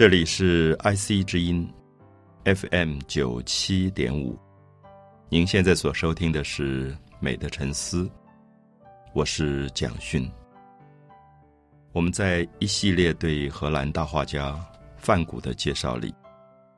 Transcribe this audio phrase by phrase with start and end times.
[0.00, 1.70] 这里是 IC 之音
[2.44, 4.34] FM 九七点五，
[5.28, 8.04] 您现在所收听的是《美的沉思》，
[9.12, 10.26] 我是蒋勋。
[11.92, 14.58] 我们在一系列对荷兰大画家
[14.96, 16.14] 梵谷的介绍里，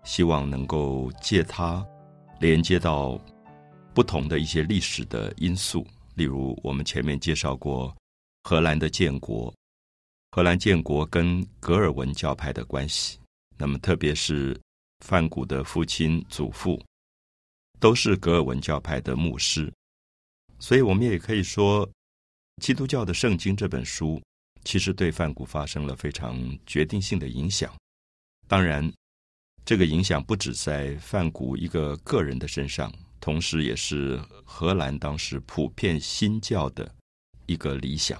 [0.03, 1.87] 希望能够借他
[2.41, 3.17] 连接到
[3.95, 7.97] 不同的一些历史的因素，例如我们前面介绍过
[8.43, 9.55] 荷兰的建国。
[10.35, 13.19] 荷兰建国跟格尔文教派的关系，
[13.59, 14.59] 那么特别是
[15.01, 16.83] 梵谷的父亲、祖父
[17.79, 19.71] 都是格尔文教派的牧师，
[20.59, 21.87] 所以我们也可以说，
[22.63, 24.23] 基督教的圣经这本书
[24.65, 27.71] 其实对梵谷发生了非常决定性的影响。
[28.49, 28.91] 当然，
[29.67, 36.91] 这个影响不止在梵谷一个个人的身上，同时也是荷兰当时普遍新教的
[37.45, 38.19] 一个理想。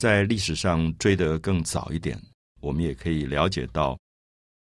[0.00, 2.18] 在历史上追得更早一点，
[2.62, 3.98] 我们也可以了解到，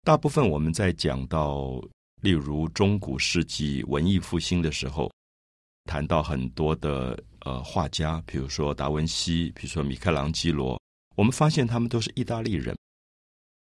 [0.02, 1.78] 大部分我们在讲到，
[2.22, 5.12] 例如中古世纪文艺复兴的时候，
[5.84, 10.80] 谈到很多的呃画家，比如说达文西，比如说米开朗基罗，
[11.16, 12.74] 我们发现他们都是意大利人。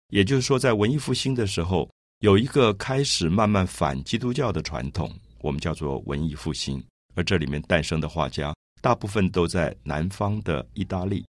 [0.08, 1.86] 也就是说，在文艺复兴的时候，
[2.20, 6.82] 有一个开始慢慢反基督教的传统，我们叫做文艺复兴，
[7.14, 11.22] 而这里面诞生的画家，大部分都在南方的意大利。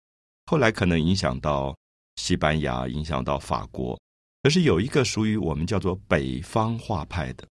[0.51, 1.73] 后来可能影响到
[2.17, 3.97] 西班牙，影响到法国，
[4.43, 7.47] 可是有一个属于我们叫做北方画派的。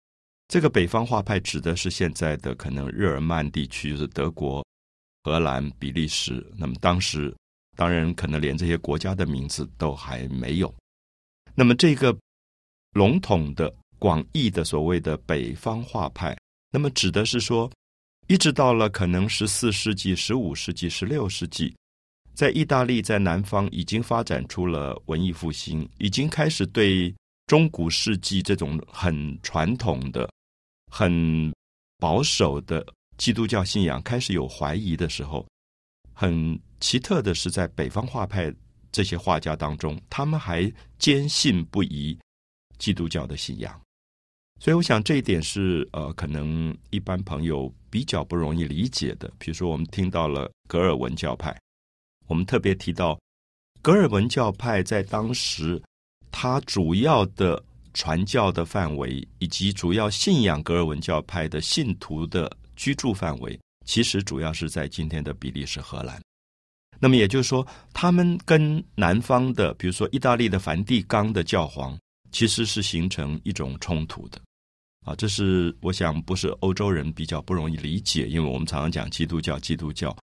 [0.47, 4.65] 这个北方画派指的是现在的可能日耳曼地区，是德国、
[5.23, 6.43] 荷兰、比利时。
[6.57, 7.31] 那么当时
[7.75, 10.73] 当然可能连这些国家的名字都还没有。
[11.53, 12.17] 那么这个
[12.93, 16.35] 笼统的、广义的所谓的北方画派，
[16.71, 17.71] 那么指的是说，
[18.25, 21.71] 一直到了可能十四世纪、十五世纪、十六世纪。
[22.37, 27.11] 在意大利，在南方已经发展出了文艺复兴，已经开始对
[27.47, 30.29] 中古世纪这种很传统的、
[30.91, 31.51] 很
[31.97, 32.85] 保守的
[33.17, 35.43] 基督教信仰开始有怀疑的时候。
[36.13, 38.53] 很奇特的是，在北方画派
[38.91, 42.15] 这些画家当中，他们还坚信不疑
[42.77, 43.81] 基督教的信仰。
[44.59, 49.27] 所以，我想这一点是呃，可能一般朋友比较不容易理解的。
[49.39, 51.59] 比如说，我们听到了格尔文教派。
[52.27, 53.19] 我们特别提到，
[53.81, 55.81] 格尔文教派在当时，
[56.31, 66.21] 它主要的传教的范围，以及主要信仰格尔文教派的信徒的居住范围，其实主要是在今天的比利时、荷兰。
[66.99, 71.97] 那么也就是说，他们跟南方的，比如说意大利的梵蒂冈的教皇，
[72.31, 74.41] 其实是形成一种冲突的。
[75.05, 80.15] 啊，这是我想不是欧洲人比较不容易理解，因为我们常常讲基督教，基督教，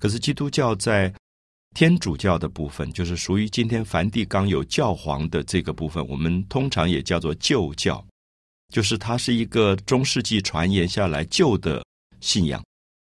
[0.00, 1.12] 可是基督教在
[1.74, 8.04] 天主教的部分，就是属于今天梵蒂冈有教皇的这个部分，我们通常也叫做旧教，
[8.72, 11.82] 就是它是一个中世纪传言下来旧的
[12.20, 12.62] 信仰。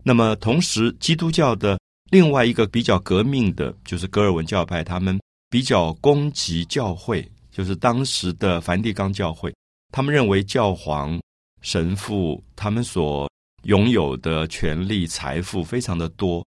[0.04, 1.78] 那么，同时基督教的
[2.10, 5.20] 另外一个比较革命的，就是格尔文教派，他们
[5.50, 9.52] 比较攻击教会，就是当时的梵蒂冈教会，
[9.92, 11.20] 他们认为教皇、
[11.60, 13.28] 神父他们所
[13.64, 16.44] 拥有的权力、财富非常的多。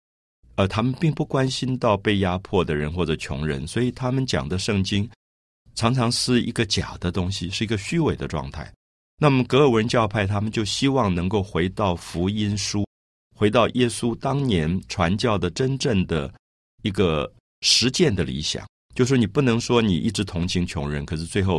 [0.56, 5.08] 呃，他们并不关心到被压迫的人或者穷人，所以他们讲的圣经
[5.74, 8.70] 常常是一个假的东西，是一个虚伪的状态。
[9.18, 12.86] 那么格尔文教派他们就希望能够回到福音书，
[13.34, 16.32] 回到耶稣当年传教的真正的
[16.82, 21.58] 一个实践的理想，就说你不能说你一直同情穷人，可是最后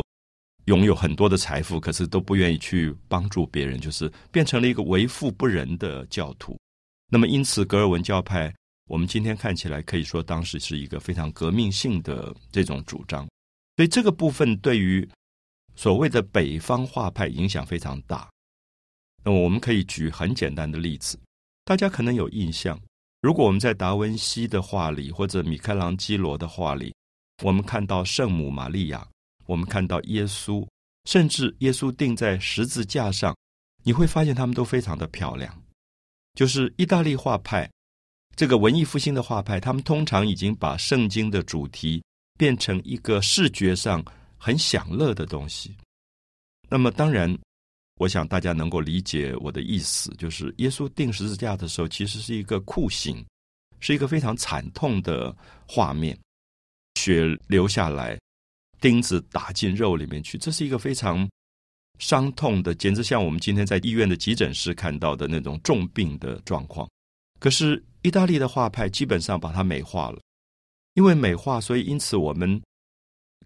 [0.66, 6.56] 拥有很多的财富，可是都不愿意去帮助别人，就是变成了一个为富不仁的教徒。
[7.10, 8.54] 那么因此格尔文教派。
[8.86, 13.26] 我们今天看起来可以说，当时是一个非常革命性的这种主张，
[13.76, 15.08] 所以这个部分对于
[15.74, 18.30] 所谓的北方画派影响非常大。
[19.24, 21.18] 那么我们可以举很简单的例子，
[21.64, 22.78] 大家可能有印象，
[23.22, 26.94] 如果我们在达文西的画里或者米开朗基罗的画里，
[27.42, 29.08] 我们看到圣母玛利亚，
[29.46, 30.66] 我们看到耶稣，
[31.06, 33.34] 甚至耶稣钉在十字架上，
[33.82, 35.62] 你会发现他们都非常的漂亮，
[36.34, 37.68] 就是意大利画派。
[38.36, 42.02] 这个文艺复兴的画派，他们通常已经把圣经的主题
[42.36, 44.04] 变成一个视觉上
[44.36, 45.72] 很享乐的东西。
[46.68, 47.32] 那么，当然，
[47.98, 53.24] 我想大家能够理解我的意思，就是耶稣钉十字架的时候，其实是一个酷刑，
[53.78, 55.34] 是一个非常惨痛的
[55.68, 56.18] 画面，
[56.96, 58.18] 血流下来，
[58.80, 61.28] 钉子打进肉里面去，这是一个非常
[62.00, 66.88] 伤痛的，简直像我们今天在医院的急诊室看到的那种重病的状况。
[67.38, 67.80] 可是。
[68.04, 70.20] 意大利的画派基本上把它美化了，
[70.92, 72.62] 因为美化，所以因此我们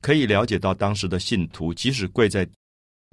[0.00, 2.46] 可以了解到当时的信徒，即使跪在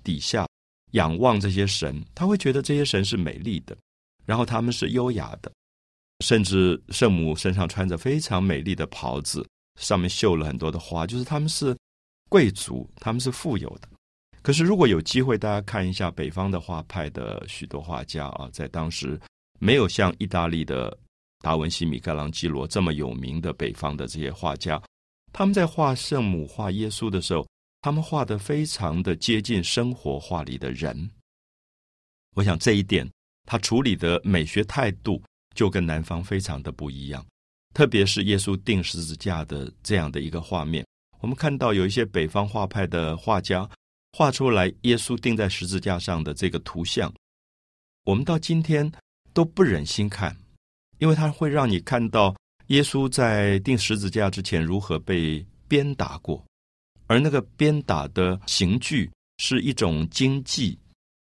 [0.04, 0.48] 底下
[0.94, 3.78] 仰望这些神，他会觉得这些神是美丽的，
[4.26, 5.52] 然后他们是优雅的，
[6.22, 9.48] 甚至圣母身上穿着非常美丽的袍子，
[9.80, 11.78] 上面绣了很多的花，就是他们是
[12.28, 13.88] 贵族，他们是富有的。
[14.42, 19.20] 可是如果有机会，大家看一下北方的画派的许多画家啊，在当时
[19.60, 20.98] 没有像意大利的
[21.46, 24.82] 达文西、米开朗基罗这么有名的北方的这些画家。
[25.32, 27.48] 他们在画圣母、画耶稣的时候，
[27.84, 31.08] 他们画的非常的接近生活画里的人。
[32.36, 33.08] 我想这一点，
[33.46, 35.22] 他处理的美学态度
[35.54, 37.24] 就跟南方非常的不一样。
[37.76, 40.84] 特别是耶稣钉十字架的这样的一个画面，
[41.20, 43.70] 我们看到有一些北方画派的画家
[44.14, 47.14] 画出来耶稣钉在十字架上的这个图像，
[48.04, 48.92] 我们到今天
[49.32, 50.36] 都不忍心看，
[50.98, 52.36] 因为它会让你看到。
[52.70, 56.44] 耶稣在钉十字架之前如何被鞭打过？
[57.06, 59.08] 而那个鞭打的刑具
[59.38, 60.76] 是一种荆棘，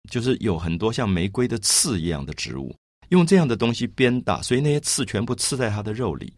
[0.10, 2.75] 就是有很多像玫瑰的刺一样的植物，
[3.10, 6.33] 用这样的东西鞭打，所以那些刺全部刺在他的肉里。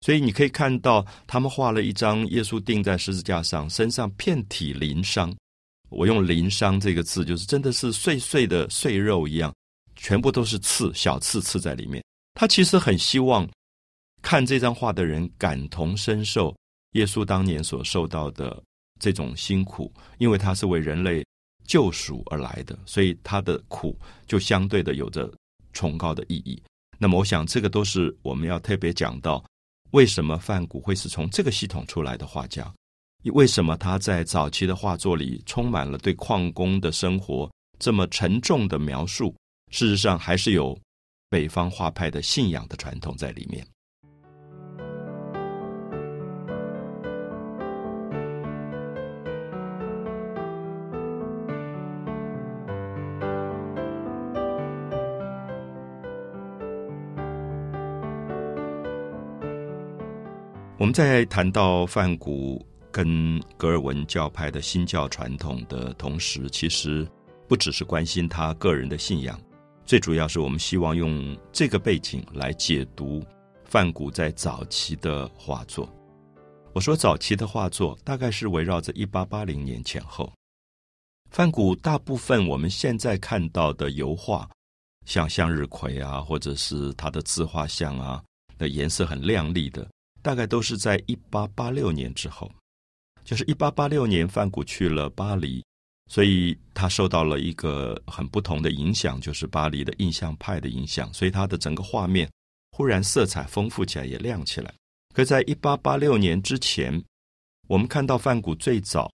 [0.00, 5.30] 所以你可以看到，他们画了一张耶稣钉在十字架上，身上遍体鳞伤。
[5.90, 9.54] 我用“鳞伤”这个字，就是真的是碎碎的碎肉一样，
[9.96, 12.02] 全部都是刺，小刺刺在里面。
[12.34, 13.48] 他其实很希望。
[14.22, 16.54] 看这张画的人感同身受
[16.92, 18.62] 耶稣当年所受到的
[18.98, 21.24] 这种辛苦，因为他是为人类
[21.64, 25.32] 救赎而来的，所以他的苦就相对的有着
[25.72, 26.62] 崇高的意义。
[26.98, 29.42] 那么，我想这个都是我们要特别讲到，
[29.92, 32.70] 为什么范谷会是从这个系统出来的画家？
[33.32, 39.34] 为什么他在早期的画作里充满了对矿工的生活这么沉重的描述？
[39.70, 40.78] 事实上，还是有
[41.30, 43.64] 北方画派的信仰的传统在里面。
[60.76, 67.06] 我们在谈到梵谷跟格尔文教派的新教传统的同时，其实
[67.46, 69.38] 不只是关心他个人的信仰，
[69.90, 73.20] 最主要是我们希望用这个背景来解读
[73.64, 75.92] 梵谷在早期的画作。
[76.72, 80.32] 我说早期的画作大概是围绕着一八八零年前后。
[81.32, 84.48] 梵谷大部分我们现在看到的油画，
[85.06, 88.22] 像向日葵啊，或者是他的自画像啊，
[88.58, 89.84] 的颜色很亮丽的。
[90.22, 92.48] 大概都是在一八八六年之后，
[93.24, 95.64] 就是一八八六年，范谷去了巴黎，
[96.10, 102.28] 所以他受到了一个很不同的影响，就是巴黎的印象派的影响，所以他的整个画面
[102.72, 104.74] 忽然色彩丰富起来，也亮起来。
[105.14, 107.02] 可在一八八六年之前，
[107.68, 109.08] 我们看到范谷最早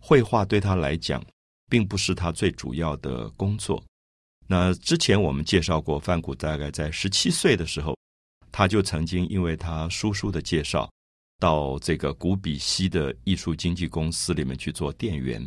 [0.00, 1.22] 绘画对他来讲，
[1.68, 3.84] 并不是他最主要的工作。
[4.46, 7.94] 那之前我们介绍过，范谷大概在十七岁的时候。
[8.50, 10.90] 他就曾经因为他叔叔的介绍，
[11.38, 15.46] 到这个古比西的艺术经纪公司里面去做店员。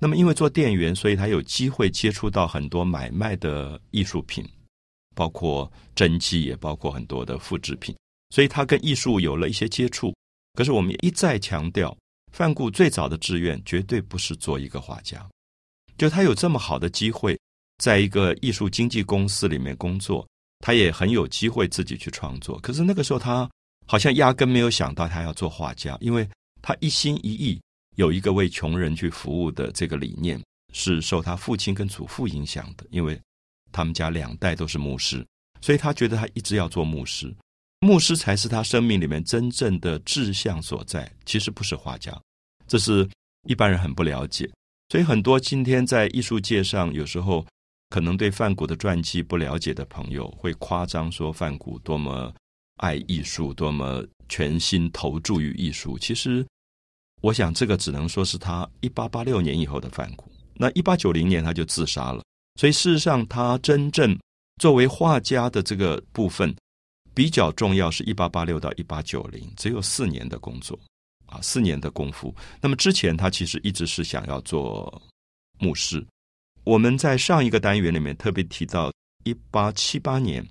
[0.00, 4.46] 那么因为做店员，所以他有机会接触到很多买卖的艺术品，
[5.14, 7.96] 包括真迹，也包括很多的复制品。
[8.30, 10.14] 所以他跟艺术有了一些接触。
[10.54, 11.96] 可是我们一再强调，
[12.32, 15.26] 范固最早的志愿绝对不是做一个画家。
[15.96, 17.38] 就他有这么好的机会，
[17.78, 20.26] 在一个艺术经纪公司里面工作。
[20.60, 23.48] 他也很有机会自己去创作，可是那个时候他
[23.86, 26.26] 好像压根没有想到他要做画家，因为
[26.62, 27.60] 他一心一意
[27.96, 33.20] 有一个为穷人去服务的这个理念，是受他父亲跟祖父影响的，因为
[33.72, 35.26] 他们家两代都是牧师，
[35.60, 37.34] 所以他觉得他一直要做牧师，
[37.80, 42.16] 牧师才是他生命里面真正的志向所在，其实不是画家，
[42.66, 43.08] 这是
[43.48, 44.50] 一般人很不了解，
[44.88, 47.44] 所以很多今天在艺术界上有时候。
[47.88, 52.34] 可能对范谷的传记不了解的朋友，会夸张说范谷多么
[52.78, 55.96] 爱艺术，多么全心投注于艺术。
[55.96, 56.44] 其实，
[57.22, 60.30] 我想这个只能说是他一八八六年以后的范谷。
[60.54, 62.22] 那一八九零年他就自杀了，
[62.60, 64.18] 所以事实上他真正
[64.56, 66.54] 作为画家的这个部分
[67.14, 70.78] 比较重要，是一八八六到一八九零，只有四年的工作
[71.26, 72.34] 啊，四年的功夫。
[72.60, 75.02] 那么之前他其实一直是想要做
[75.58, 76.04] 牧师。
[76.64, 78.92] 我们在上一个单元里面特别提到，
[79.24, 80.46] 一八七八年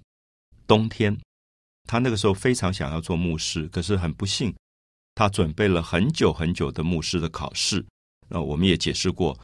[0.68, 1.16] 冬天，
[1.88, 4.54] 他那个时候非常想要做牧师，可是很不幸，
[5.16, 7.84] 他准备了很久很久的牧师的考试。
[8.28, 9.38] 那我们也解释过，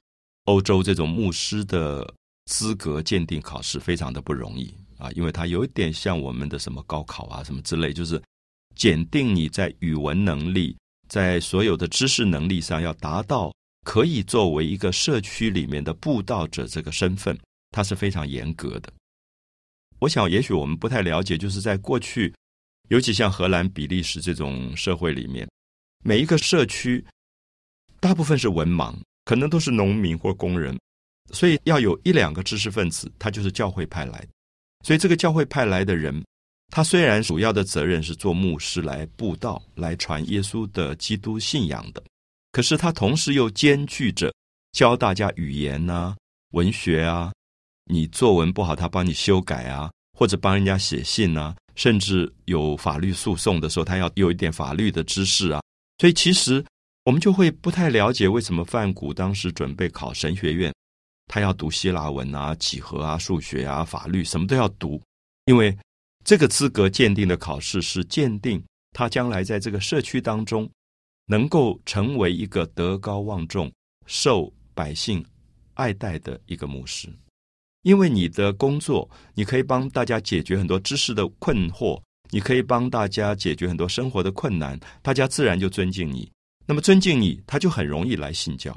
[0.46, 2.14] 欧洲这种牧师的
[2.46, 8.22] 资格鉴定考试非常的不容易啊，因为它有一点像我们的什么高考啊什么之类，就是
[8.76, 10.76] 检定你在语文能力、
[11.08, 13.54] 在所有的知识能力上要达到
[13.86, 17.38] 可以作为一个社区里面的布道者这个身份，
[17.72, 18.92] 它是非常严格的。
[20.00, 22.34] 我想，也许我们不太了解，就是在过去，
[22.90, 25.48] 尤其像荷兰、比利时这种社会里面，
[26.04, 27.04] 每一个社区
[28.00, 30.78] 大部分是文盲，可能都是农民或工人，
[31.32, 34.26] 所以要有一两个知识分子，他就是教会派来。
[34.84, 36.24] 所以这个教会派来的人，
[36.70, 42.04] 他虽然主要的责任是做牧师来布道、来传耶稣的基督信仰的，
[42.52, 44.34] 可是他同时又兼具着
[44.72, 46.16] 教大家语言啊、
[46.54, 47.32] 文学啊。
[47.86, 55.62] 你作文不好，他帮你修改啊，或者帮人家写信啊，甚至有法律诉讼的时候，他要有一点法律的知识啊。
[56.02, 56.66] 所以其实
[57.04, 60.74] 我们就会不太了解为什么范古当时准备考神学院，
[61.28, 65.00] 他要读希腊文啊、几何啊、数学啊、法律什么都要读，
[65.46, 65.78] 因为
[66.26, 68.60] 这个资格鉴定的考试是鉴定
[68.94, 70.68] 他将来在这个社区当中
[71.28, 73.72] 能够成为一个德高望重、
[74.08, 75.24] 受百姓
[75.76, 77.08] 爱戴的一个牧师。
[77.84, 86.28] 因为你的工作，你可以帮大家解决很多知识的困惑，你可以帮大家解决很多生活的困难，大家自然就尊敬你。
[86.66, 88.76] 那么尊敬你，他就很容易来信教。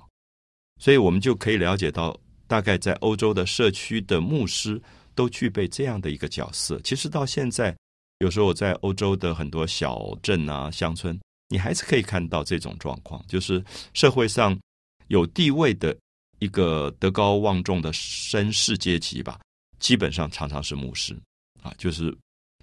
[0.79, 2.15] 所以我们就可以了解到，
[2.47, 4.81] 大概在欧洲的社区的牧师
[5.15, 6.79] 都具备这样的一个角色。
[6.85, 7.75] 其实到现在，
[8.19, 11.19] 有时候我在欧洲的很多小镇啊、乡村，
[11.49, 14.59] 你还是可以看到这种状况，就是社会上
[15.09, 15.97] 有地位的。
[16.41, 19.41] 一个德高望重的绅士阶级吧，
[19.79, 21.17] 基本上常常是牧师
[21.63, 22.15] 啊，就是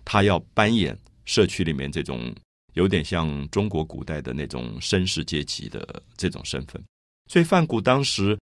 [0.05, 2.34] 他要扮演社区里面这种
[2.74, 6.84] 有点像中国古代的那种绅士阶级的这种身份。
[7.29, 8.38] 所以范古当时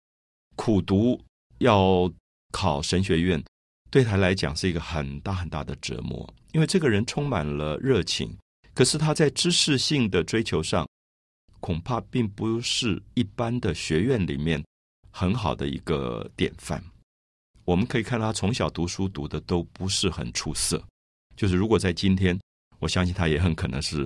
[0.55, 1.19] 苦读
[1.59, 2.11] 要
[2.51, 3.43] 考神学院，
[3.91, 8.35] 对他来讲是一个很大很大的折磨，因为这个人充满了热情，
[8.73, 10.87] 可是他在知识性的追求上，
[11.59, 14.63] 恐怕并不是一般的学院里面。
[15.11, 16.81] 很好的一个典范，
[17.65, 20.81] 我们可以看他从小读书读的都不是很出色。
[21.39, 22.37] 就是如果在今天，
[22.79, 24.05] 我相信他也很可能是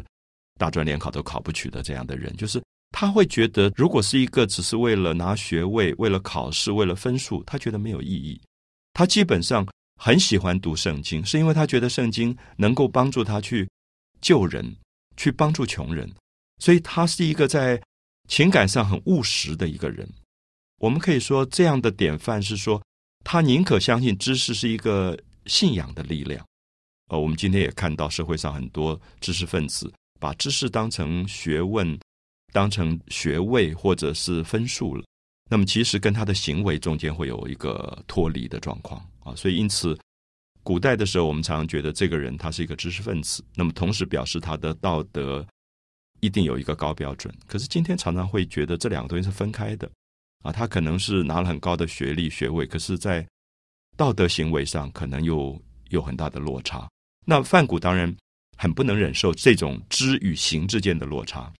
[0.60, 2.32] 大专联考都考不取的这样的人。
[2.38, 8.40] 就是他会觉得，如果是一个只是为了拿学位、为了考试、为了分数，他觉得没有意义。
[8.94, 9.68] 他基本上
[10.00, 13.68] 很喜欢读圣经，是因为他觉得圣经能够帮助他去
[14.22, 14.64] 救人、
[15.18, 16.08] 去帮助穷人，
[16.60, 17.82] 所以他是一个在
[18.30, 20.08] 情感上很务实的一个人。
[20.78, 22.80] 我们可以说，这样的典范是说，
[23.24, 26.46] 他宁可相信知识是一个信仰的力量。
[27.10, 32.00] 呃，我们今天也看到社会上很多知识分子把知识当成学问、
[32.52, 35.04] 当成学位或者是分数了。
[35.50, 39.36] 那么，其实跟他的行为中间会有一个脱离的状况啊。
[39.36, 39.98] 所以，因此，
[40.64, 45.46] 古代的时候，我们常常觉得这个人他是一个知识分子，那么同时表示他的道德
[46.22, 47.32] 一定有一个高标准。
[47.46, 49.92] 可是今天常常会觉得这两个东西是分开的。
[50.44, 53.26] 啊，他可能是拿了很高的学历学位，可是，在
[53.96, 55.62] 道德行为上可能又
[55.94, 56.90] 有很大的落差。
[57.26, 58.14] 那范古当然
[58.58, 61.52] 很不能忍受这种知与行之间的落差，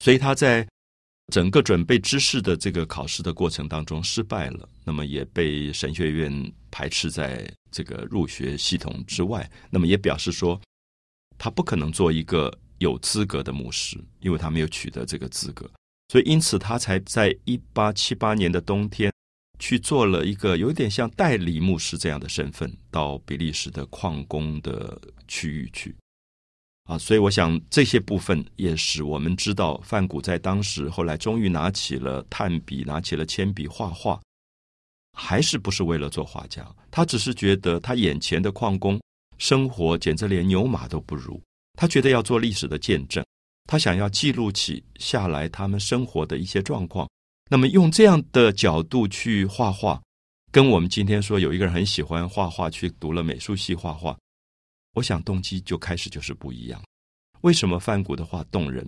[0.00, 0.66] 所以他在
[1.32, 9.50] 整个准备知识的这个考试的过程当中失败了，那么也被神学院排斥在这个入学系统之外。
[9.70, 10.60] 那么也表示说，
[11.38, 15.68] 他不可能做一个有资格的牧师，因为他没有取得这个资格。
[16.08, 19.12] 所以，因此他才在一八七八年的冬天
[19.58, 25.94] 去做了一个有点像代理牧师这样的身份，到比利时的矿工的区域去。
[26.84, 34.20] 啊，所以我想这些部分也使我们知道，范古在当时后来终于拿起了炭笔，拿起了铅笔画画，
[35.12, 36.64] 还是不是为了做画家？
[36.90, 39.00] 他只是觉得他眼前的矿工
[39.38, 41.42] 生活简直连牛马都不如，
[41.76, 43.24] 他觉得要做历史的见证。
[43.68, 47.10] 他想要记录起下来他们生活的一些状况，
[47.48, 50.02] 那么用这样的角度去画画，
[50.50, 54.16] 跟我们今天说有一个人很喜欢画画，去读了美术系画画，
[54.94, 56.82] 我想动机就开始就是不一样。
[57.42, 58.86] 为什么梵谷的画动人？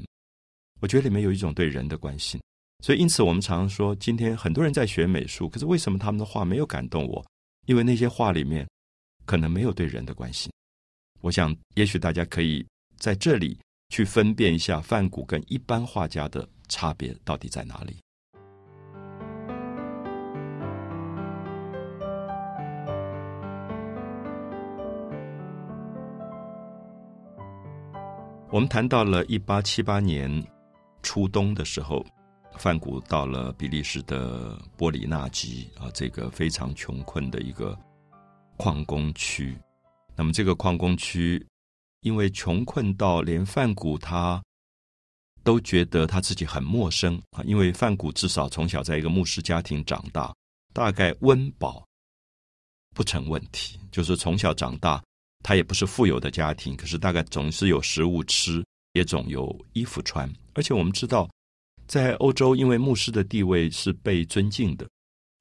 [0.81, 2.41] 我觉得里面有一种对人的关心，
[2.85, 7.25] 所以因此我们常常说，今天很多人在学美术，可是为什么他们的画没有感动我？
[7.67, 8.69] 因为那些画里面
[9.25, 10.51] 可能没有对人的关心。
[11.21, 13.59] 我想，也许大家可以在这里。
[13.91, 17.97] 去分辨一下梵谷跟一般画家的差别到底在哪里？
[28.51, 30.31] 我们谈到了一八七八年
[31.03, 32.05] 初冬的时候，
[32.57, 37.79] 梵谷到了比利时的波里纳吉啊，这个非常穷困的一个
[38.57, 39.57] 矿工区。
[40.17, 41.45] 那么这个矿工区。
[42.03, 44.41] 因为穷困到连范谷他
[45.43, 50.33] 都觉得他自己很陌生啊，因为范谷至少从小在一个牧师家庭长大，
[50.73, 51.85] 大概温饱
[52.95, 55.03] 不成问题，就是从小长大，
[55.43, 60.31] 他也不是富有的家庭，可是大概总是有食物吃，也总有衣服穿。
[60.55, 61.29] 而且我们知道，
[61.87, 64.89] 在欧洲，因为牧师的地位是被尊敬的，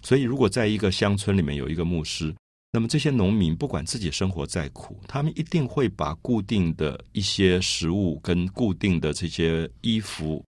[0.03, 2.33] 所以如果在一个乡村里面有一个牧师。
[2.73, 10.43] 那么这些农民不管自己生活再苦，他们一定会把固定的一些食物跟固定的这些衣服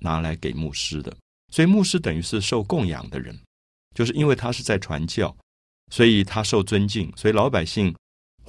[0.00, 1.14] 拿来给牧师的。
[1.52, 3.38] 所以牧师等于是受供养的人，
[3.94, 5.36] 就是因为他是在传教，
[5.92, 7.94] 所以他受尊敬，所以老百姓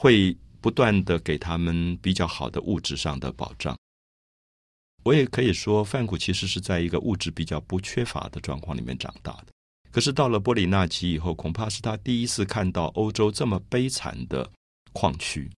[0.02, 3.78] 会不断的给他们比较好的物质上的保障。
[5.04, 9.54] 我也可以说，范谷其实是在一个物质比较不缺乏的状况里面长大的。
[9.92, 14.52] 可是到了波里纳奇以后，恐怕是他第一次看到欧洲这么悲惨的
[14.92, 15.52] 矿区，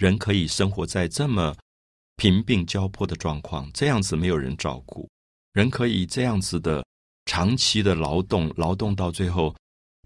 [0.00, 1.54] 人可以生活在这么
[2.16, 5.08] 贫病交迫的状况，这样子没有人照顾，
[5.52, 6.84] 人可以这样子的
[7.26, 9.54] 长期的劳动，劳动到最后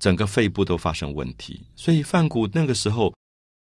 [0.00, 1.66] 整个肺部都发生问题。
[1.74, 3.14] 所以范谷那个时候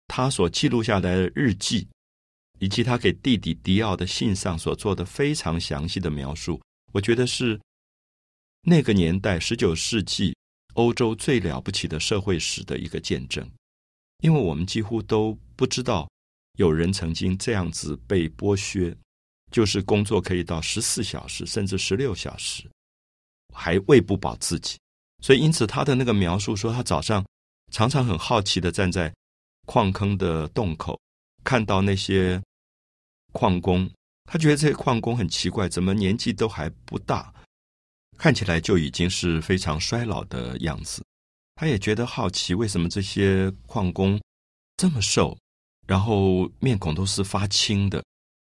[0.08, 1.88] 他所记录下来的日记，
[2.60, 6.62] 以及他给弟弟迪奥的信上所做的非常详细的描述，
[6.94, 7.60] 我觉得是。
[8.64, 10.36] 那个年代，十九世纪
[10.76, 13.50] 欧洲最了不起的社会史的一个见证，
[14.22, 16.08] 因为我们几乎都不知道
[16.60, 18.96] 有人曾经这样子被剥削，
[19.50, 22.70] 就是工作可以到十四小时甚至十六小时，
[23.52, 24.78] 还喂不饱自己。
[25.22, 27.24] 所以，因此他的那个描述说，他早上
[27.72, 29.14] 常常很好奇的站在
[29.66, 31.00] 矿坑的洞口，
[31.44, 32.42] 看到那些
[33.32, 33.90] 矿工，
[34.26, 37.34] 他觉得这些矿工很奇怪，怎么年纪都还不大。
[38.18, 41.04] 看起来就已经是非常衰老的样子，
[41.56, 44.22] 他也觉得好奇，为什么这些矿工
[44.78, 45.36] 这么瘦，
[45.88, 48.04] 然后面孔都是发青的，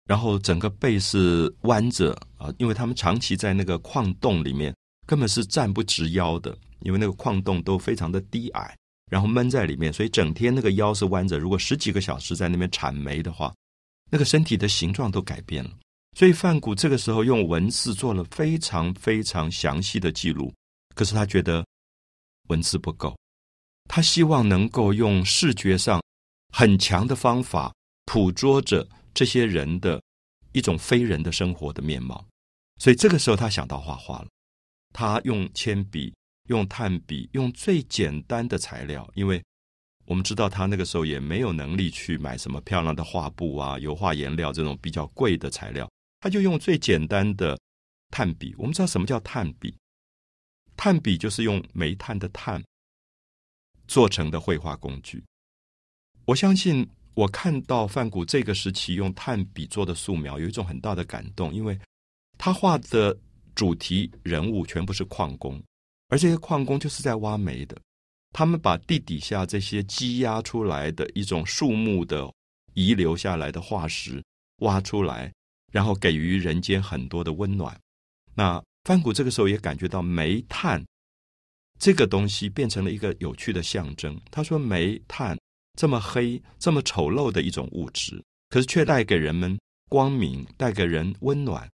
[0.08, 2.52] 然后整个背是弯着啊？
[2.58, 4.74] 因为他们长期在那个矿洞里面，
[5.10, 8.76] 根本是站不直腰的，因为那个矿洞都非常的低矮，
[9.10, 11.36] 然后闷在里面，所以整天那个腰是弯着。
[11.36, 13.52] 如果十几个小时在那边铲煤的话，
[14.08, 15.70] 那个身体的形状都改变了。
[16.16, 20.54] 所以范谷这个时候用文字做了非常非常详细的记录，
[20.94, 21.66] 可是他觉得
[22.46, 23.18] 文字不够，
[23.88, 26.00] 他希望能够用视觉上
[26.54, 27.74] 很强的方法
[28.06, 30.00] 捕捉着这些人的
[30.52, 32.24] 一种非人的生活的面貌。
[32.78, 34.28] 所以这个时候他想到画画了，
[34.92, 36.12] 他用铅笔、
[36.48, 39.42] 用炭笔、用最简单的材料，因为
[40.04, 45.88] 我们知道他那个时候也没有能力去买什么漂亮的画布啊、油画颜料这种比较贵的材料。
[46.20, 47.58] 他就用最简单的
[48.10, 48.54] 炭笔。
[48.58, 49.74] 我们知道什么叫炭笔？
[50.76, 52.62] 炭笔就是用煤炭的炭
[53.86, 55.22] 做成的绘画工具。
[56.24, 61.78] 我相信，我看到范谷这个时期用炭笔做的素描，有一种很大的感动，因为
[62.36, 63.16] 他画的
[63.54, 65.62] 主题人物全部是矿工，
[66.08, 67.76] 而这些矿工就是在挖煤的。
[68.32, 72.32] 他们把地底下这些积压出来的一种树木的
[72.74, 74.22] 遗留下来的化石
[74.58, 75.32] 挖出来。
[75.72, 77.80] 然后给予人间很多的温暖。
[78.34, 80.84] 那范谷这个时候也感觉到煤炭
[81.78, 84.20] 这个东西变成了一个有趣的象征。
[84.32, 85.38] 他说：“煤炭
[85.78, 89.56] 这么黑、这么丑陋的一种物质，可是却带给人们
[89.88, 91.70] 光明，带给人温暖。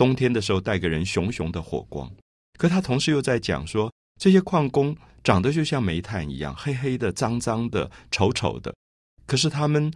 [0.00, 2.10] 冬天的时候带给人熊熊的火光。
[2.58, 8.74] 可他同时又在讲说，这些矿工长得就像煤炭一样，黑黑的、脏脏的、丑丑的。
[9.26, 9.92] 可是他们。”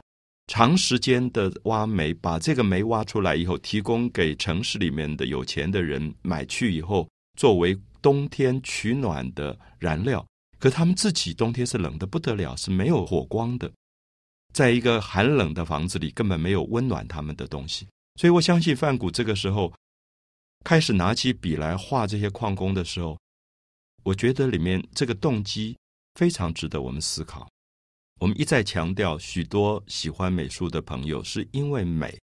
[0.46, 10.22] 长时间的挖煤，把这个煤挖出来以后，提供给城市里面的有钱的人买去以后，作为冬天取暖的燃料。
[10.58, 13.72] 可他们自己冬天是冷的不得了，是没有火光的，
[14.52, 17.88] 在一个寒冷的房子里，根本没有温暖他们的东西。
[18.20, 19.72] 所以我相信范谷这个时候
[20.64, 23.18] 开始拿起笔来画这些矿工的时候，
[24.03, 25.77] 我觉得里面这个动机
[26.14, 27.46] 非常值得我们思考。
[28.18, 32.18] 我们一再强调，许多喜欢美术的朋友是因为美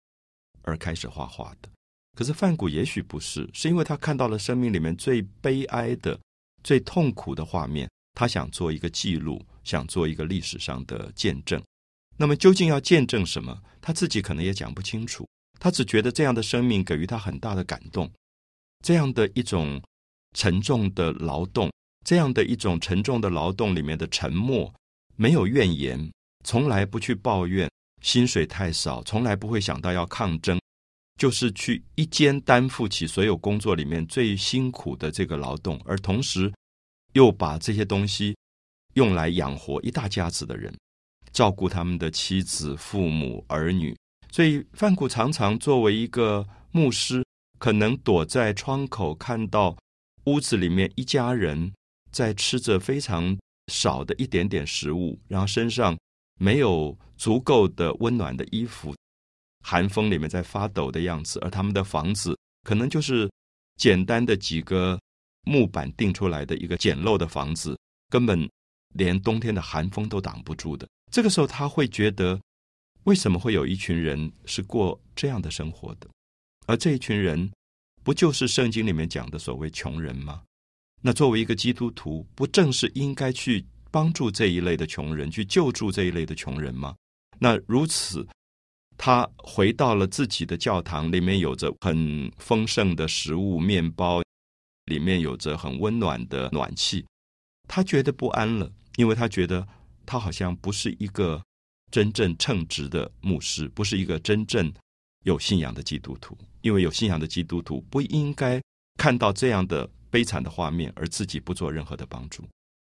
[0.62, 1.68] 而开始画画的。
[2.16, 6.18] 可是范谷也许不是，是因为他看到了生命里面最悲哀的、
[6.64, 11.62] 最痛苦的画面，他想做一个记录，想做一个历史上的见证。
[12.16, 13.62] 那么究竟要见证什么？
[13.82, 15.28] 他自己可能也讲不清楚。
[15.58, 18.10] 他只觉得这样的生命给予他很大的感动，
[18.84, 19.80] 这样的一种
[20.34, 21.70] 沉重的劳动，
[22.04, 24.72] 这样的一种沉重的劳动里面的沉默。
[25.16, 26.10] 没有怨言，
[26.44, 27.70] 从来不去抱怨
[28.02, 30.58] 薪水太少，从来不会想到要抗争，
[31.18, 36.50] 就是去一肩担负起所有工作里面最辛苦的这个劳动，而同时
[37.12, 38.34] 又把这些东西
[38.94, 40.74] 用来养活一大家子的人，
[41.32, 43.94] 照顾他们的妻子、父母、儿女。
[44.32, 47.22] 所以范谷常常作为一个牧师
[47.60, 49.76] 可能躲在窗口，看到
[50.24, 51.72] 屋子里面一家人
[52.10, 55.96] 在吃着非常少的一点点食物，然后身上
[56.38, 58.92] 没有足够的温暖的衣服，
[59.62, 63.30] 寒风里面在发抖的样子，而他们的房子可能就是
[63.76, 64.98] 简单的几个
[65.42, 68.48] 木板钉出来的一个简陋的房子，根本
[68.94, 70.88] 连冬天的寒风都挡不住的。
[71.12, 72.40] 这个时候，他会觉得。
[73.04, 76.06] 为什么会有一群人是过这样的生活的？
[76.66, 77.50] 而这一群人，
[78.02, 80.42] 不就是圣经里面讲的所谓穷人吗？
[81.02, 86.94] 那作为一个基督徒，不正是应该去帮助这一类的穷人，去救助这一类的穷人吗？
[87.38, 88.26] 那如此，
[88.96, 94.22] 他回到了自己的教堂，里面有着很丰盛的食物、面包，
[94.86, 97.06] 里面有着很温暖的暖气，
[97.68, 99.66] 他觉得不安了，因为他觉得
[100.04, 101.42] 他好像不是一个。
[101.92, 104.72] 真正称职的牧师不是一个真正
[105.24, 108.60] 有信仰的基督徒，因为有信仰的基督徒不应该
[108.98, 112.44] 看到这样的悲惨的画面而自己不做任何的帮助。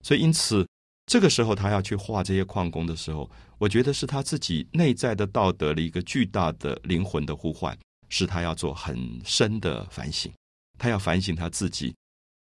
[0.03, 0.67] 所以，因此
[1.05, 7.77] 这个时候他要去画这些矿工的时候，我觉得是他自己内在的道德的一个巨大的灵魂的呼唤，
[8.09, 10.31] 是他要做很深的反省。
[10.77, 11.93] 他要反省他自己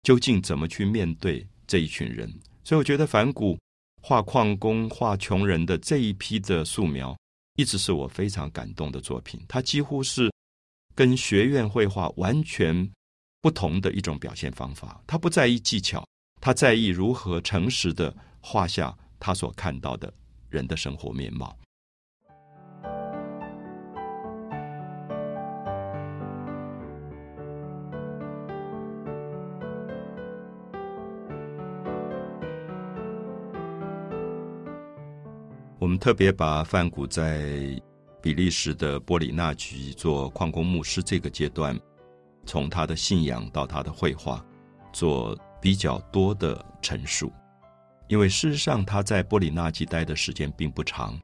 [0.03, 2.33] 究竟怎么去面对这一群人。
[2.65, 3.59] 所以，我觉得反骨。
[4.07, 7.17] 画矿工、画穷人的这一批的素描，
[7.57, 9.41] 一直是我非常感动的作品。
[9.49, 10.31] 它几乎是
[10.95, 12.89] 跟学院绘画完全
[13.43, 15.03] 不同的一种表现方法。
[15.07, 16.07] 他不在意技巧，
[16.41, 20.13] 他在意如何诚实的画下他所看到的
[20.49, 21.57] 人的生活面貌。
[35.81, 37.79] 我们特别把范谷在
[38.25, 41.79] 比利时的波里纳局做矿工牧师这个阶段，
[42.47, 44.43] 从他的信仰到他的绘画，
[44.95, 47.31] 做比较多的陈述。
[48.09, 51.21] 因为事实上他在波里纳吉待的时间并不长。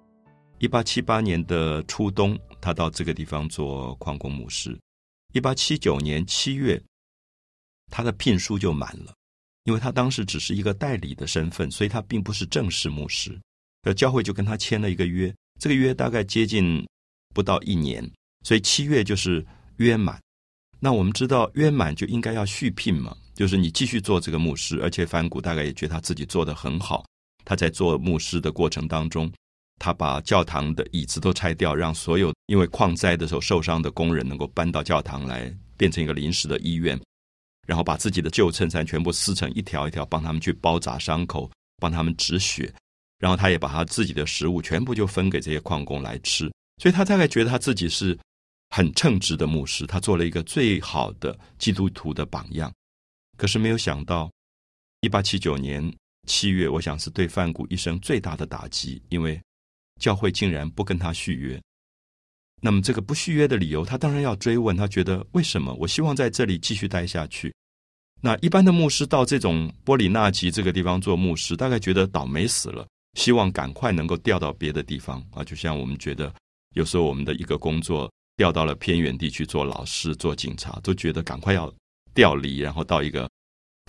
[0.59, 4.79] 一八七八年的初冬，他到这个地方做矿工牧师。
[5.33, 6.79] 一八七九年七月，
[7.91, 9.15] 他的聘书就满了，
[9.65, 13.41] 因为他当时只是一个代理的身份，所以他并不是正式牧师。
[13.85, 16.85] 呃，教会就跟他签了一个约，这个约大概接近
[17.35, 18.03] 不到一年，
[18.43, 19.47] 所以七月就是
[19.77, 20.19] 约满。
[20.81, 27.05] 那我们知道约满就应该要续聘嘛，就是你继续做这个牧师，而且梵谷大概也觉得他自己做的很好。
[27.45, 29.31] 他在做牧师的过程当中，
[29.79, 36.99] 他把教堂的椅子都拆掉，让所有因为矿灾的时候受伤的工人能够搬到教堂来，变成一个临时的医院。
[37.67, 42.73] 然后把自己的旧衬衫全部撕成一条一条，帮他们去包扎伤口，帮他们止血。
[43.21, 48.19] 然后他也把他自己的食物全部就分给这些矿工来吃，所以他大概觉得他自己是
[48.71, 52.73] 很称职的牧师，他做了一个最好的基督徒的榜样。
[53.37, 54.31] 可是没有想到，
[55.03, 55.95] 一八七九年
[56.27, 59.41] 七月，我想是对范谷一生最大的打击，因为
[60.01, 61.61] 教会竟然不跟他续约。
[62.63, 64.77] 那么这个不续约的理由，他当然要追问。
[64.77, 65.75] 他觉得为什么？
[65.75, 67.55] 我希望在这里继续待下去。
[68.21, 72.87] 那一般的牧师到这种波里纳吉这个地方做牧师，大概觉得倒霉死了。
[73.15, 75.43] 希望赶快能够调到别的地方啊！
[75.43, 76.33] 就像我们觉得，
[76.75, 81.73] 有时候我们的一个工作调到了偏远地区做老师、做警察，都觉得赶快要
[82.15, 83.29] 调离，然后到一个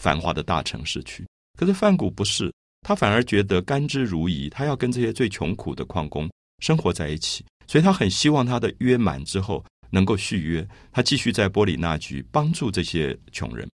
[0.01, 1.25] 繁华的大城市去。
[1.57, 6.29] 可是范谷不是，他反而觉得甘之如饴，他要跟这些最穷苦的矿工
[6.59, 13.69] 生活在一起，所以他很希望他的约满之后能够续约，他继续在波里纳局帮助这些穷人。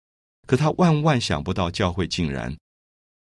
[0.47, 2.55] 可他万万想不到，教会竟然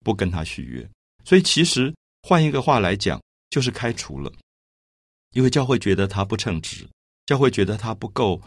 [0.04, 0.90] 不跟他续约。
[1.26, 4.32] 所以，其实换一个话来讲，就是开除了，
[5.32, 6.88] 因为教会觉得他不称职，
[7.26, 8.42] 教会觉得他不够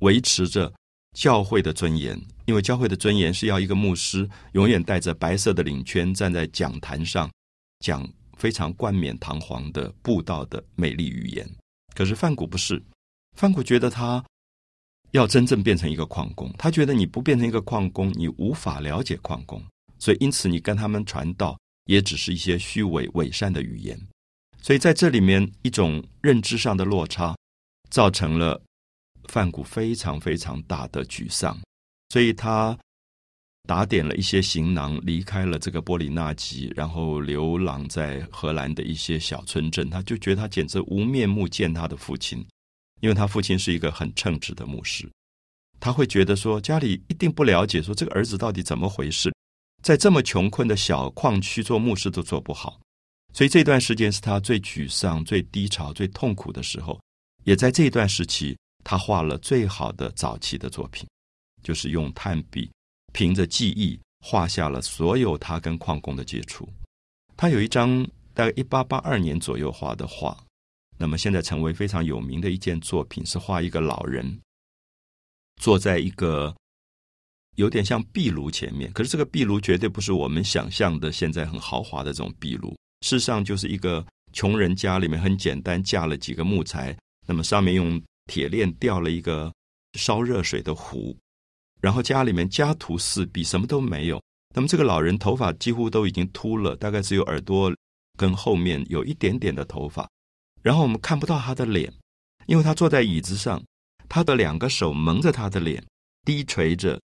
[0.00, 0.72] 维持着
[1.12, 2.18] 教会的尊严。
[2.46, 7.30] 因为教会的尊严是要一个牧师永远带着白色的领圈站在讲坛上
[7.80, 11.46] 讲非常冠冕堂皇的布道的美丽语言。
[11.94, 12.82] 可是范谷不是，
[13.36, 14.24] 范谷觉得他
[15.10, 19.62] 要真正变成一个矿工，他觉得你不变成一个矿工，你无法了解矿工。
[19.98, 23.98] 所以，因此你跟他们传道，也只是一些虚伪伪善的语言。
[24.62, 27.36] 所以，在这里面一种认知上的落差，
[27.90, 28.60] 造成了
[29.28, 31.58] 范谷非常非常大的沮丧。
[32.10, 32.78] 所以他
[33.66, 39.90] 打点了一些行囊，离开了这个波里纳吉，然后流浪在荷兰的一些小村镇。
[39.90, 42.44] 他就觉得他简直无面目见他的父亲，
[43.00, 45.08] 因为他父亲是一个很称职的牧师。
[45.80, 49.32] 他会觉得说，家里一定不了解，说这个儿子到底怎么回事。
[49.88, 52.78] 在这么穷困的小矿区做牧师都做不好，
[53.32, 57.00] 所以这段时间是他最沮丧、最低潮、最痛苦的时候。
[57.44, 61.08] 也在这段时期，他画了最好的早期的作品，
[61.62, 62.70] 就是用炭笔，
[63.14, 66.68] 凭着记忆画下了所有他跟矿工的接触。
[67.34, 70.36] 他有一张大概一八八二年左右画的画，
[70.98, 74.38] 那么现在成为非常有名的一件作品，是画一个老人
[75.56, 76.54] 坐在一个
[77.58, 82.70] 有点像壁炉前面，可是这个壁炉绝对不是我们想象的现在很豪华的这种壁炉，
[83.02, 88.02] 事实上就是一个穷人家里面很简单架了几个木材，那么上面用。
[88.30, 89.50] 铁链吊了一个
[89.94, 91.16] 烧热水的壶，
[91.80, 94.22] 然后家里面家徒四壁，什么都没有。
[94.54, 97.74] 那么这个老人头发几乎都已经秃了，大概只有耳朵
[98.18, 100.06] 跟后面有一点点的头发。
[100.60, 101.90] 然后我们看不到他的脸，
[102.44, 103.64] 因为他坐在椅子上，
[104.10, 105.82] 他的两个手蒙着他的脸，
[106.26, 107.00] 低垂着，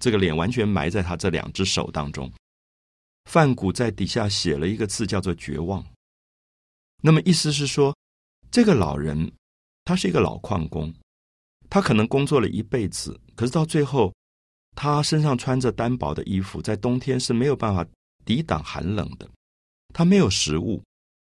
[0.00, 2.32] 这个脸完全埋在他这两只手当中。
[3.30, 5.84] 范谷在底下写了一个字，叫做“绝望”。
[7.02, 7.96] 那么意思是说，
[8.50, 9.32] 这个老人。
[9.84, 10.94] 他是一个老矿工，
[11.68, 14.14] 他可能工作了一辈子，可是到最后，
[14.76, 17.84] 他身上穿着单薄的衣服，在冬天是没有办法
[18.24, 19.28] 抵挡寒冷的。
[19.92, 20.80] 他没有食物，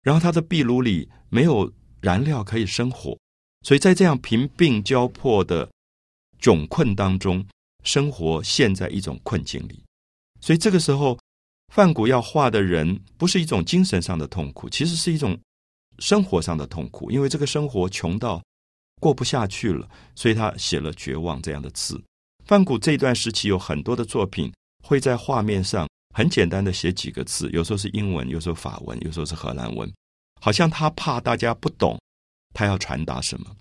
[0.03, 3.19] 然后他的壁炉里没有燃料可以生火，
[3.63, 5.69] 所以在这样贫病交迫的
[6.39, 7.45] 窘困当中，
[7.85, 9.81] 生活陷在一种困境里。
[10.41, 11.17] 所以这个时候，
[11.73, 15.39] 范谷要画的人，不是一种精神上的痛苦，其实是一种。
[15.99, 18.43] 生活上的痛苦，因为这个生活穷到
[18.99, 22.03] 过不下去了，所以他写了“绝望”这样的字。
[22.43, 24.51] 范谷这段时期有很多的作品
[24.83, 29.89] 会在画面上很简单的写几个字，有时候是英文，有时候法文，有时候是荷兰文，
[30.41, 31.97] 好像他怕大家不懂
[32.53, 33.55] 他要传达什么。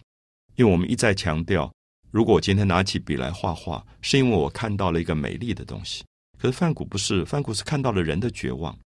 [0.56, 1.72] 因为我们一再强调，
[2.14, 6.04] 如果我今天拿起笔来画画，是因为我看到了一个美丽的东西。
[6.38, 8.78] 可是范谷不是，范谷是看到了人的绝望。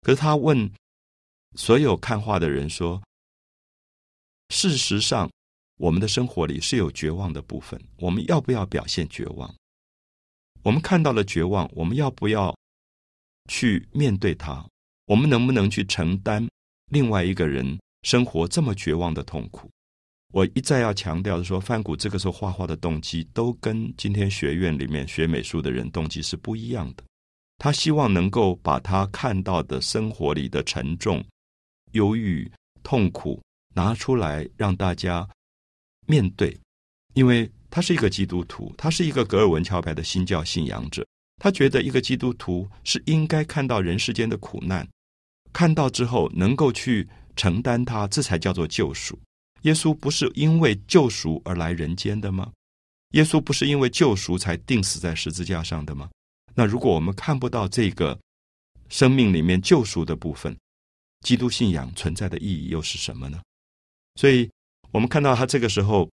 [0.00, 0.72] 可是他问。
[1.54, 3.02] 所有看画的人说
[4.48, 5.30] ：“事实上，
[5.76, 7.78] 我们的生活里是有绝望的部分。
[7.98, 9.54] 我们要不要表现绝望？
[10.62, 12.56] 我们看到了绝望，我们要不要
[13.50, 14.66] 去面对它？
[15.04, 16.48] 我们能不能去承担
[16.86, 19.68] 另外一个人生活这么绝望的痛苦？”
[20.32, 27.04] 我一再要强调的说，范谷这个时候画画的动机，都跟今天学院里面学美术的人动机是不一样的。
[27.58, 31.22] 他希望能够把他看到的生活里的沉重。
[31.92, 32.50] 忧郁、
[32.82, 33.40] 痛苦
[33.74, 35.28] 拿出来让大家
[36.06, 36.58] 面对，
[37.12, 41.06] 因为他是一个基督徒，他是一个格尔文桥派的新教信仰者。
[41.36, 44.88] 他觉得一个基督徒是应该看到人世间的苦难，
[45.52, 49.18] 看到之后能够去承担它，这才叫做救赎。
[49.62, 52.52] 耶稣不是因为救赎而来人间的吗？
[53.12, 56.10] 耶稣不是因为救赎才定死在十字架上的吗？
[56.54, 58.18] 那如果我们看不到这个
[58.88, 60.56] 生命里面救赎的部分，
[61.20, 63.40] 基督信仰存在的意义又是什么呢？
[64.16, 64.50] 所以，
[64.90, 66.10] 我们看到他这个时候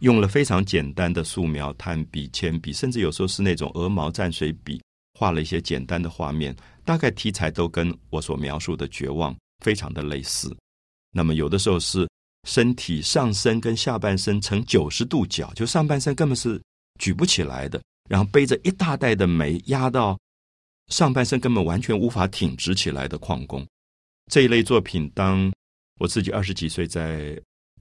[0.00, 4.80] 用了非常简单的素描、炭笔、铅笔，甚至有时候是那种鹅毛蘸水笔，
[5.18, 6.54] 画了一些简单的画面。
[6.84, 10.56] 大概题材都跟我所描述的绝望非常的类似。
[11.10, 12.08] 那么，有的时候是
[12.46, 16.62] 身体上身跟下半身呈九十度角，就上半身根本是
[16.98, 20.16] 举不起来的，然后背着一大袋的煤压到
[20.88, 23.66] 上半身根本完全无法挺直起来的矿工。
[24.30, 25.52] 这一类作品，当
[25.98, 27.36] 我自己二十几岁在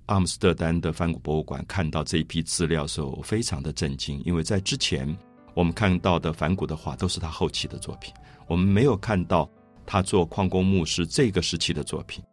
[0.07, 4.21] 阿姆斯特丹的梵谷博物馆看到这一批资料的时候，我非常的震惊。
[4.25, 5.15] 因为在之前
[5.53, 8.11] 我们看到的梵谷的画都是他后期的作品，
[8.47, 9.47] 我们没有看到
[9.85, 12.23] 他做矿工牧师这个时期的作品。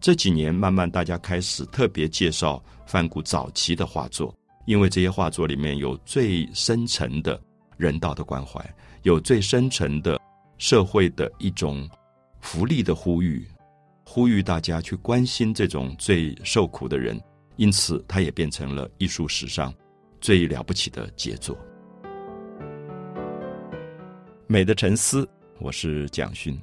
[0.00, 4.34] 这几年慢慢大家开始特别介绍梵谷早期的画作，
[4.66, 7.40] 因为这些画作里面有最深沉的
[7.76, 8.64] 人道的关怀，
[9.02, 10.20] 有最深沉的
[10.58, 11.88] 社会的一种。
[12.38, 13.44] 福利的呼吁，
[14.04, 17.20] 呼吁大家去关心这种最受苦的人，
[17.56, 19.74] 因此它也变成了艺术史上
[20.20, 21.58] 最了不起的杰作。
[24.46, 25.28] 美的沉思，
[25.58, 26.56] 我是蒋勋。